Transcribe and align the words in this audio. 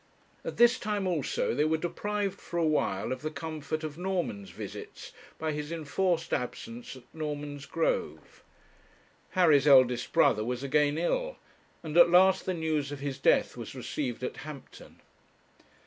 At 0.43 0.57
this 0.57 0.79
time, 0.79 1.05
also, 1.05 1.53
they 1.53 1.63
were 1.65 1.77
deprived 1.77 2.41
for 2.41 2.57
a 2.57 2.65
while 2.65 3.11
of 3.11 3.21
the 3.21 3.29
comfort 3.29 3.83
of 3.83 3.99
Norman's 3.99 4.49
visits 4.49 5.11
by 5.37 5.51
his 5.51 5.71
enforced 5.71 6.33
absence 6.33 6.95
at 6.95 7.03
Normansgrove. 7.13 8.41
Harry's 9.37 9.67
eldest 9.67 10.11
brother 10.11 10.43
was 10.43 10.63
again 10.63 10.97
ill, 10.97 11.37
and 11.83 11.95
at 11.97 12.09
last 12.09 12.47
the 12.47 12.55
news 12.55 12.91
of 12.91 12.99
his 13.01 13.19
death 13.19 13.55
was 13.55 13.75
received 13.75 14.23
at 14.23 14.37
Hampton. 14.37 15.01